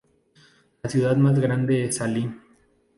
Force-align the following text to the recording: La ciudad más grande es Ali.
La 0.81 0.89
ciudad 0.89 1.15
más 1.15 1.39
grande 1.39 1.85
es 1.85 2.01
Ali. 2.01 2.27